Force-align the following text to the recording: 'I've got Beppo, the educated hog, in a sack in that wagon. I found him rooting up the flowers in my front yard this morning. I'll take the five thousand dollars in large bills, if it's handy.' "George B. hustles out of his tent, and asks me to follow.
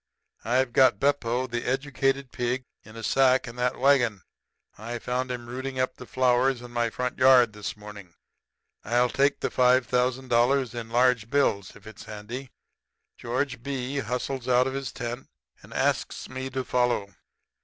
'I've 0.43 0.73
got 0.73 0.97
Beppo, 0.99 1.45
the 1.45 1.63
educated 1.63 2.29
hog, 2.35 2.63
in 2.83 2.95
a 2.95 3.03
sack 3.03 3.47
in 3.47 3.55
that 3.57 3.77
wagon. 3.77 4.23
I 4.75 4.97
found 4.97 5.29
him 5.29 5.45
rooting 5.45 5.79
up 5.79 5.97
the 5.97 6.07
flowers 6.07 6.63
in 6.63 6.71
my 6.71 6.89
front 6.89 7.19
yard 7.19 7.53
this 7.53 7.77
morning. 7.77 8.15
I'll 8.83 9.09
take 9.09 9.41
the 9.41 9.51
five 9.51 9.85
thousand 9.85 10.29
dollars 10.29 10.73
in 10.73 10.89
large 10.89 11.29
bills, 11.29 11.75
if 11.75 11.85
it's 11.85 12.05
handy.' 12.05 12.49
"George 13.15 13.61
B. 13.61 13.99
hustles 13.99 14.47
out 14.47 14.65
of 14.65 14.73
his 14.73 14.91
tent, 14.91 15.27
and 15.61 15.71
asks 15.71 16.27
me 16.27 16.49
to 16.49 16.63
follow. 16.65 17.13